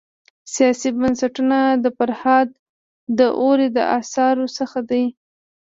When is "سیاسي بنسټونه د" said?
0.53-1.85